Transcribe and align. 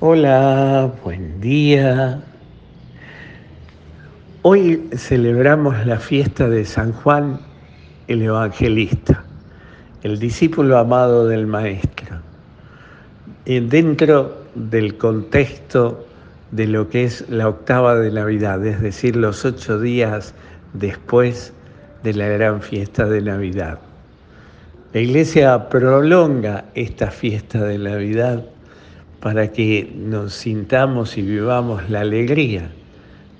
Hola, 0.00 0.92
buen 1.02 1.40
día. 1.40 2.22
Hoy 4.42 4.88
celebramos 4.94 5.86
la 5.86 5.98
fiesta 5.98 6.48
de 6.48 6.64
San 6.64 6.92
Juan 6.92 7.40
el 8.08 8.22
Evangelista, 8.22 9.24
el 10.02 10.18
discípulo 10.18 10.78
amado 10.78 11.26
del 11.26 11.46
Maestro. 11.46 12.20
Dentro 13.44 14.44
del 14.54 14.96
contexto 14.96 16.06
de 16.52 16.66
lo 16.66 16.88
que 16.88 17.04
es 17.04 17.28
la 17.28 17.48
octava 17.48 17.96
de 17.96 18.10
Navidad, 18.10 18.64
es 18.64 18.80
decir, 18.80 19.16
los 19.16 19.44
ocho 19.44 19.80
días 19.80 20.34
después 20.74 21.52
de 22.02 22.14
la 22.14 22.28
gran 22.28 22.60
fiesta 22.62 23.06
de 23.06 23.22
Navidad. 23.22 23.78
La 24.92 25.00
Iglesia 25.00 25.68
prolonga 25.68 26.64
esta 26.74 27.10
fiesta 27.10 27.64
de 27.64 27.78
Navidad 27.78 28.44
para 29.20 29.52
que 29.52 29.92
nos 29.96 30.34
sintamos 30.34 31.16
y 31.16 31.22
vivamos 31.22 31.88
la 31.90 32.00
alegría 32.00 32.70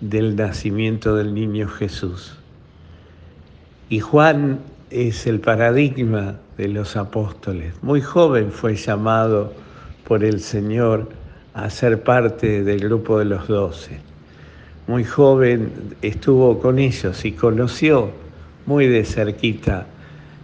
del 0.00 0.36
nacimiento 0.36 1.16
del 1.16 1.34
niño 1.34 1.68
Jesús. 1.68 2.36
Y 3.88 4.00
Juan 4.00 4.60
es 4.90 5.26
el 5.26 5.40
paradigma 5.40 6.36
de 6.56 6.68
los 6.68 6.96
apóstoles. 6.96 7.74
Muy 7.82 8.00
joven 8.00 8.50
fue 8.50 8.76
llamado 8.76 9.52
por 10.06 10.24
el 10.24 10.40
Señor 10.40 11.08
a 11.54 11.70
ser 11.70 12.02
parte 12.02 12.62
del 12.62 12.80
grupo 12.80 13.18
de 13.18 13.24
los 13.24 13.48
doce. 13.48 13.98
Muy 14.86 15.04
joven 15.04 15.70
estuvo 16.02 16.58
con 16.58 16.78
ellos 16.78 17.24
y 17.24 17.32
conoció 17.32 18.10
muy 18.66 18.86
de 18.86 19.04
cerquita 19.04 19.86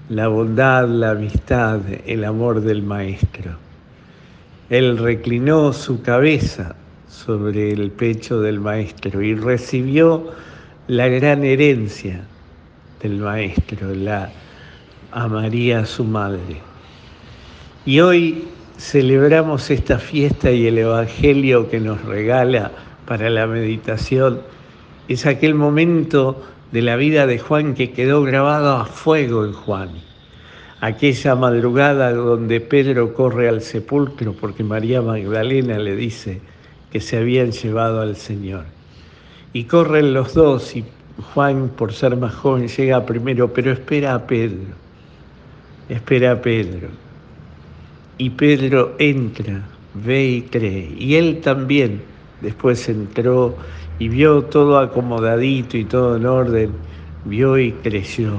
la 0.08 0.28
bondad, 0.28 0.88
la 0.88 1.10
amistad, 1.10 1.80
el 2.06 2.24
amor 2.24 2.62
del 2.62 2.82
Maestro. 2.82 3.67
Él 4.70 4.98
reclinó 4.98 5.72
su 5.72 6.02
cabeza 6.02 6.76
sobre 7.08 7.72
el 7.72 7.90
pecho 7.90 8.42
del 8.42 8.60
maestro 8.60 9.22
y 9.22 9.34
recibió 9.34 10.30
la 10.88 11.08
gran 11.08 11.42
herencia 11.42 12.22
del 13.00 13.16
maestro, 13.16 13.94
la 13.94 14.30
a 15.12 15.26
María 15.26 15.86
su 15.86 16.04
madre. 16.04 16.60
Y 17.86 18.00
hoy 18.00 18.44
celebramos 18.76 19.70
esta 19.70 19.98
fiesta 19.98 20.50
y 20.50 20.66
el 20.66 20.76
Evangelio 20.76 21.70
que 21.70 21.80
nos 21.80 22.04
regala 22.04 22.70
para 23.06 23.30
la 23.30 23.46
meditación 23.46 24.42
es 25.08 25.24
aquel 25.24 25.54
momento 25.54 26.42
de 26.72 26.82
la 26.82 26.96
vida 26.96 27.26
de 27.26 27.38
Juan 27.38 27.74
que 27.74 27.92
quedó 27.92 28.22
grabado 28.22 28.76
a 28.76 28.84
fuego 28.84 29.46
en 29.46 29.54
Juan 29.54 30.07
aquella 30.80 31.34
madrugada 31.34 32.12
donde 32.12 32.60
Pedro 32.60 33.12
corre 33.12 33.48
al 33.48 33.62
sepulcro 33.62 34.32
porque 34.32 34.62
María 34.62 35.02
Magdalena 35.02 35.78
le 35.78 35.96
dice 35.96 36.40
que 36.92 37.00
se 37.00 37.16
habían 37.16 37.50
llevado 37.50 38.00
al 38.00 38.16
Señor. 38.16 38.64
Y 39.52 39.64
corren 39.64 40.14
los 40.14 40.34
dos 40.34 40.76
y 40.76 40.84
Juan, 41.34 41.70
por 41.76 41.92
ser 41.92 42.16
más 42.16 42.32
joven, 42.34 42.68
llega 42.68 43.04
primero, 43.04 43.52
pero 43.52 43.72
espera 43.72 44.14
a 44.14 44.26
Pedro, 44.26 44.68
espera 45.88 46.32
a 46.32 46.40
Pedro. 46.40 46.88
Y 48.18 48.30
Pedro 48.30 48.94
entra, 48.98 49.62
ve 49.94 50.24
y 50.24 50.42
cree. 50.42 50.94
Y 50.96 51.16
él 51.16 51.40
también 51.40 52.02
después 52.40 52.88
entró 52.88 53.56
y 53.98 54.08
vio 54.08 54.42
todo 54.44 54.78
acomodadito 54.78 55.76
y 55.76 55.84
todo 55.84 56.16
en 56.16 56.26
orden, 56.26 56.70
vio 57.24 57.58
y 57.58 57.72
creció, 57.72 58.34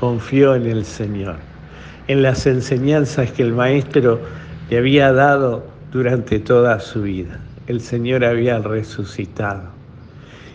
confió 0.00 0.54
en 0.54 0.66
el 0.66 0.86
Señor 0.86 1.36
en 2.08 2.22
las 2.22 2.46
enseñanzas 2.46 3.30
que 3.32 3.42
el 3.42 3.52
Maestro 3.52 4.20
le 4.70 4.78
había 4.78 5.12
dado 5.12 5.64
durante 5.92 6.38
toda 6.38 6.78
su 6.80 7.02
vida. 7.02 7.40
El 7.66 7.80
Señor 7.80 8.24
había 8.24 8.58
resucitado. 8.58 9.62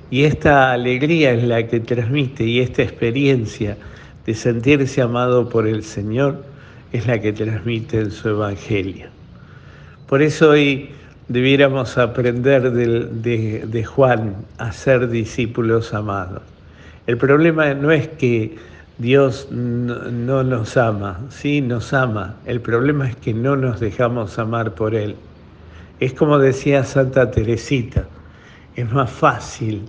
Y 0.09 0.23
esta 0.23 0.73
alegría 0.73 1.31
es 1.31 1.43
la 1.43 1.65
que 1.67 1.79
transmite 1.79 2.43
y 2.43 2.59
esta 2.59 2.83
experiencia 2.83 3.77
de 4.25 4.33
sentirse 4.33 5.01
amado 5.01 5.49
por 5.49 5.67
el 5.67 5.83
Señor 5.83 6.43
es 6.91 7.07
la 7.07 7.19
que 7.19 7.33
transmite 7.33 7.99
en 7.99 8.11
su 8.11 8.29
Evangelio. 8.29 9.07
Por 10.07 10.21
eso 10.21 10.49
hoy 10.49 10.89
debiéramos 11.29 11.97
aprender 11.97 12.71
de, 12.71 13.65
de 13.65 13.83
Juan 13.85 14.35
a 14.57 14.71
ser 14.73 15.09
discípulos 15.09 15.93
amados. 15.93 16.41
El 17.07 17.17
problema 17.17 17.73
no 17.73 17.91
es 17.91 18.09
que 18.09 18.55
Dios 19.01 19.47
no, 19.49 20.43
nos 20.43 20.77
ama, 20.77 21.19
sí 21.29 21.59
nos 21.59 21.91
ama. 21.91 22.35
El 22.45 22.61
problema 22.61 23.09
es 23.09 23.15
que 23.15 23.33
no 23.33 23.55
nos 23.55 23.79
dejamos 23.79 24.37
amar 24.37 24.75
por 24.75 24.93
Él. 24.93 25.15
Es 25.99 26.13
como 26.13 26.37
decía 26.37 26.83
Santa 26.83 27.31
Teresita, 27.31 28.05
es 28.75 28.91
más 28.91 29.09
fácil 29.09 29.81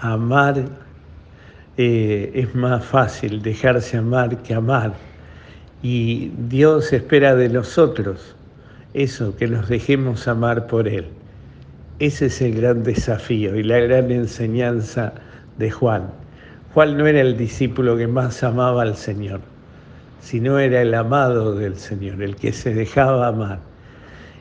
amar, 0.00 0.56
eh, 1.76 2.32
es 2.34 2.52
más 2.56 2.84
fácil 2.84 3.42
dejarse 3.42 3.98
amar 3.98 4.36
que 4.38 4.54
amar. 4.54 4.92
Y 5.80 6.32
Dios 6.48 6.92
espera 6.92 7.36
de 7.36 7.48
nosotros 7.48 8.34
eso, 8.92 9.36
que 9.36 9.46
nos 9.46 9.68
dejemos 9.68 10.26
amar 10.26 10.66
por 10.66 10.88
Él. 10.88 11.06
Ese 12.00 12.26
es 12.26 12.42
el 12.42 12.60
gran 12.60 12.82
desafío 12.82 13.54
y 13.54 13.62
la 13.62 13.78
gran 13.78 14.10
enseñanza 14.10 15.12
de 15.58 15.70
Juan. 15.70 16.21
Juan 16.74 16.96
no 16.96 17.06
era 17.06 17.20
el 17.20 17.36
discípulo 17.36 17.98
que 17.98 18.06
más 18.06 18.42
amaba 18.42 18.82
al 18.82 18.96
Señor, 18.96 19.40
sino 20.20 20.58
era 20.58 20.80
el 20.80 20.94
amado 20.94 21.54
del 21.54 21.76
Señor, 21.76 22.22
el 22.22 22.36
que 22.36 22.52
se 22.52 22.72
dejaba 22.72 23.28
amar, 23.28 23.58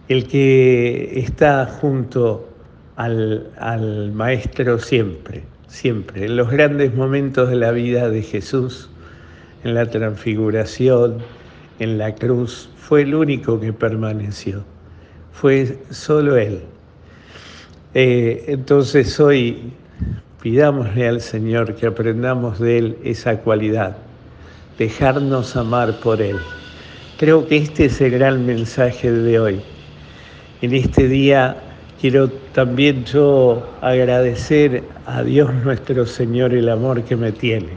el 0.07 0.27
que 0.27 1.19
está 1.19 1.65
junto 1.65 2.47
al, 2.95 3.51
al 3.57 4.13
Maestro 4.13 4.79
siempre, 4.79 5.43
siempre, 5.67 6.25
en 6.25 6.37
los 6.37 6.49
grandes 6.49 6.93
momentos 6.93 7.49
de 7.49 7.57
la 7.57 7.71
vida 7.71 8.09
de 8.09 8.21
Jesús, 8.21 8.89
en 9.65 9.73
la 9.73 9.89
transfiguración, 9.89 11.17
en 11.79 11.97
la 11.97 12.15
cruz, 12.15 12.69
fue 12.77 13.01
el 13.01 13.13
único 13.13 13.59
que 13.59 13.73
permaneció, 13.73 14.63
fue 15.33 15.79
solo 15.89 16.37
Él. 16.37 16.61
Eh, 17.93 18.45
entonces 18.47 19.19
hoy 19.19 19.73
Pidámosle 20.41 21.07
al 21.07 21.21
Señor 21.21 21.75
que 21.75 21.85
aprendamos 21.85 22.57
de 22.59 22.79
Él 22.79 22.97
esa 23.03 23.37
cualidad, 23.37 23.95
dejarnos 24.79 25.55
amar 25.55 25.99
por 25.99 26.19
Él. 26.19 26.37
Creo 27.19 27.47
que 27.47 27.57
este 27.57 27.85
es 27.85 28.01
el 28.01 28.09
gran 28.09 28.43
mensaje 28.47 29.11
de 29.11 29.39
hoy. 29.39 29.61
En 30.63 30.73
este 30.73 31.07
día 31.07 31.55
quiero 31.99 32.27
también 32.53 33.05
yo 33.05 33.69
agradecer 33.81 34.81
a 35.05 35.21
Dios 35.21 35.53
nuestro 35.63 36.07
Señor 36.07 36.55
el 36.55 36.69
amor 36.69 37.03
que 37.03 37.15
me 37.15 37.31
tiene 37.31 37.73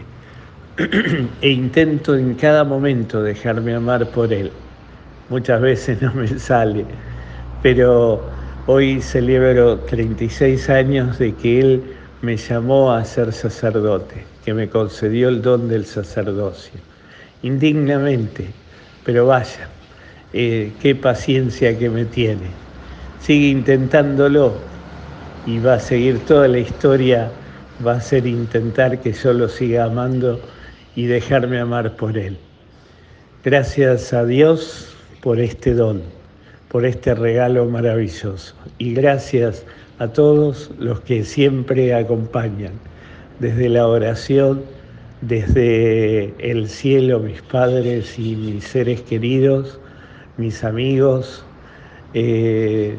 e 1.43 1.51
intento 1.51 2.17
en 2.17 2.33
cada 2.33 2.65
momento 2.65 3.23
dejarme 3.23 3.75
amar 3.75 4.09
por 4.09 4.33
Él. 4.33 4.51
Muchas 5.29 5.61
veces 5.61 6.01
no 6.01 6.15
me 6.15 6.29
sale, 6.29 6.87
pero 7.63 8.23
hoy 8.65 9.03
celebro 9.03 9.81
36 9.81 10.71
años 10.71 11.19
de 11.19 11.35
que 11.35 11.61
Él 11.61 11.83
me 12.25 12.39
llamó 12.39 12.91
a 12.91 13.05
ser 13.05 13.33
sacerdote, 13.33 14.25
que 14.45 14.55
me 14.55 14.69
concedió 14.69 15.29
el 15.29 15.43
don 15.43 15.69
del 15.69 15.85
sacerdocio, 15.85 16.81
indignamente, 17.43 18.49
pero 19.05 19.27
vaya, 19.27 19.69
eh, 20.33 20.73
qué 20.81 20.95
paciencia 20.95 21.79
que 21.79 21.91
me 21.91 22.07
tiene. 22.07 22.49
Sigue 23.21 23.49
intentándolo 23.49 24.55
y 25.47 25.59
va 25.59 25.75
a 25.75 25.81
seguir 25.81 26.25
toda 26.25 26.49
la 26.49 26.59
historia, 26.59 27.31
va 27.87 27.93
a 27.93 28.01
ser 28.01 28.27
intentar 28.27 29.01
que 29.01 29.13
yo 29.13 29.34
lo 29.34 29.49
siga 29.49 29.84
amando 29.84 30.41
y 30.97 31.05
dejarme 31.05 31.61
amar 31.61 31.95
por 31.97 32.17
él. 32.17 32.39
Gracias 33.45 34.15
a 34.15 34.25
Dios 34.25 34.97
por 35.21 35.39
este 35.39 35.75
don, 35.75 36.03
por 36.69 36.87
este 36.87 37.15
regalo 37.15 37.67
maravilloso 37.67 38.54
y 38.78 38.95
gracias 38.95 39.65
a 39.99 40.09
todos 40.09 40.71
los 40.79 41.01
que 41.01 41.25
siempre 41.25 41.95
acompañan, 41.95 42.73
desde 43.39 43.69
la 43.69 43.87
oración, 43.87 44.63
desde 45.21 46.35
el 46.39 46.69
cielo, 46.69 47.21
mis 47.21 47.43
padres 47.43 48.19
y 48.19 48.37
mis 48.37 48.65
seres 48.65 49.03
queridos, 49.03 49.79
mis 50.37 50.65
amigos, 50.65 51.45
eh, 52.15 52.97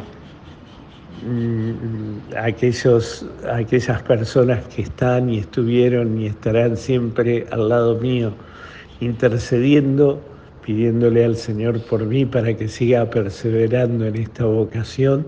aquellos, 2.37 3.25
aquellas 3.51 4.01
personas 4.03 4.65
que 4.67 4.83
están 4.83 5.29
y 5.29 5.39
estuvieron 5.39 6.19
y 6.19 6.27
estarán 6.27 6.77
siempre 6.77 7.45
al 7.51 7.69
lado 7.69 7.95
mío, 7.99 8.33
intercediendo, 8.99 10.21
pidiéndole 10.65 11.25
al 11.25 11.35
Señor 11.35 11.81
por 11.81 12.05
mí 12.05 12.25
para 12.25 12.55
que 12.55 12.67
siga 12.67 13.09
perseverando 13.09 14.05
en 14.05 14.15
esta 14.15 14.45
vocación 14.45 15.25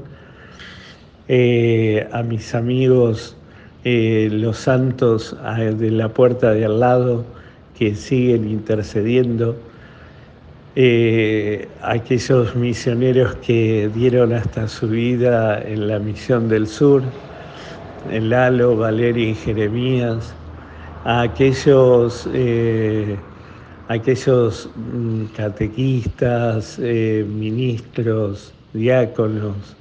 eh, 1.27 2.07
a 2.11 2.23
mis 2.23 2.55
amigos, 2.55 3.37
eh, 3.83 4.29
los 4.31 4.57
santos 4.57 5.35
de 5.57 5.91
la 5.91 6.09
puerta 6.09 6.53
de 6.53 6.65
al 6.65 6.79
lado, 6.79 7.23
que 7.77 7.95
siguen 7.95 8.49
intercediendo, 8.49 9.55
eh, 10.75 11.67
aquellos 11.81 12.55
misioneros 12.55 13.35
que 13.35 13.89
dieron 13.93 14.33
hasta 14.33 14.67
su 14.67 14.89
vida 14.89 15.61
en 15.61 15.87
la 15.87 15.99
misión 15.99 16.49
del 16.49 16.67
sur, 16.67 17.01
en 18.11 18.29
Lalo, 18.29 18.75
Valeria 18.75 19.29
y 19.29 19.35
Jeremías, 19.35 20.33
a 21.05 21.21
aquellos, 21.21 22.27
eh, 22.33 23.15
aquellos 23.87 24.69
mm, 24.75 25.25
catequistas, 25.35 26.77
ministros, 26.79 28.53
diáconos, 28.73 29.77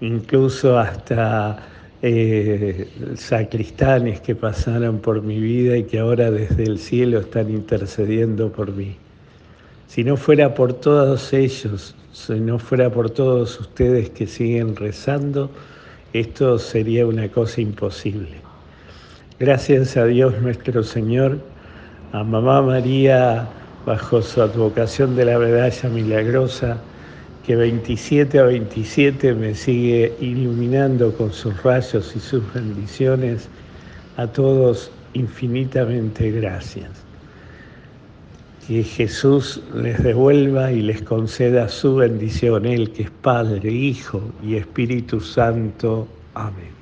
incluso 0.00 0.78
hasta 0.78 1.58
eh, 2.02 2.88
sacristanes 3.16 4.20
que 4.20 4.34
pasaron 4.34 4.98
por 4.98 5.22
mi 5.22 5.38
vida 5.38 5.76
y 5.76 5.84
que 5.84 5.98
ahora 5.98 6.30
desde 6.30 6.64
el 6.64 6.78
cielo 6.78 7.20
están 7.20 7.50
intercediendo 7.50 8.50
por 8.50 8.72
mí. 8.72 8.96
Si 9.86 10.04
no 10.04 10.16
fuera 10.16 10.54
por 10.54 10.72
todos 10.72 11.32
ellos, 11.32 11.94
si 12.12 12.40
no 12.40 12.58
fuera 12.58 12.90
por 12.90 13.10
todos 13.10 13.58
ustedes 13.60 14.10
que 14.10 14.26
siguen 14.26 14.76
rezando, 14.76 15.50
esto 16.12 16.58
sería 16.58 17.06
una 17.06 17.28
cosa 17.28 17.60
imposible. 17.60 18.36
Gracias 19.38 19.96
a 19.96 20.06
Dios 20.06 20.40
nuestro 20.40 20.82
Señor, 20.82 21.38
a 22.12 22.24
Mamá 22.24 22.62
María, 22.62 23.48
bajo 23.86 24.20
su 24.22 24.42
advocación 24.42 25.16
de 25.16 25.24
la 25.24 25.38
medalla 25.38 25.88
milagrosa, 25.88 26.78
que 27.46 27.56
27 27.56 28.38
a 28.38 28.44
27 28.44 29.34
me 29.34 29.54
sigue 29.54 30.14
iluminando 30.20 31.12
con 31.14 31.32
sus 31.32 31.62
rayos 31.62 32.14
y 32.14 32.20
sus 32.20 32.42
bendiciones, 32.52 33.48
a 34.16 34.26
todos 34.26 34.90
infinitamente 35.14 36.30
gracias. 36.30 36.90
Que 38.66 38.84
Jesús 38.84 39.60
les 39.74 40.02
devuelva 40.02 40.70
y 40.70 40.82
les 40.82 41.02
conceda 41.02 41.68
su 41.68 41.96
bendición, 41.96 42.66
Él 42.66 42.92
que 42.92 43.04
es 43.04 43.10
Padre, 43.10 43.72
Hijo 43.72 44.22
y 44.44 44.56
Espíritu 44.56 45.20
Santo. 45.20 46.06
Amén. 46.34 46.79